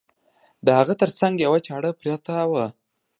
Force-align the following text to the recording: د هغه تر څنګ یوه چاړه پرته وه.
د 0.65 0.67
هغه 0.79 0.93
تر 1.01 1.09
څنګ 1.19 1.33
یوه 1.45 1.59
چاړه 1.67 1.91
پرته 2.01 2.35
وه. 2.51 2.65